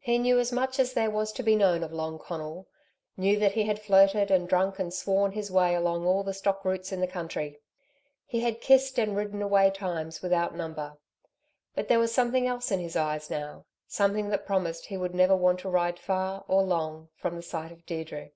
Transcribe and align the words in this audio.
He 0.00 0.18
knew 0.18 0.40
as 0.40 0.50
much 0.50 0.80
as 0.80 0.92
there 0.92 1.08
was 1.08 1.30
to 1.30 1.42
be 1.44 1.54
known 1.54 1.84
of 1.84 1.92
Long 1.92 2.18
Conal, 2.18 2.66
knew 3.16 3.38
that 3.38 3.52
he 3.52 3.62
had 3.62 3.80
flirted 3.80 4.28
and 4.28 4.48
drunk 4.48 4.80
and 4.80 4.92
sworn 4.92 5.30
his 5.30 5.52
way 5.52 5.72
along 5.72 6.04
all 6.04 6.24
the 6.24 6.34
stock 6.34 6.64
routes 6.64 6.90
in 6.90 7.00
the 7.00 7.06
country. 7.06 7.60
He 8.26 8.40
had 8.40 8.60
kissed 8.60 8.98
and 8.98 9.16
ridden 9.16 9.40
away 9.40 9.70
times 9.70 10.20
without 10.20 10.52
number. 10.56 10.98
But 11.76 11.86
there 11.86 12.00
was 12.00 12.12
something 12.12 12.44
else 12.44 12.72
in 12.72 12.80
his 12.80 12.96
eyes 12.96 13.30
now, 13.30 13.66
something 13.86 14.30
that 14.30 14.46
promised 14.46 14.86
he 14.86 14.96
would 14.96 15.14
never 15.14 15.36
want 15.36 15.60
to 15.60 15.68
ride 15.70 16.00
far, 16.00 16.44
or 16.48 16.64
long, 16.64 17.10
from 17.14 17.36
the 17.36 17.42
sight 17.42 17.70
of 17.70 17.86
Deirdre. 17.86 18.32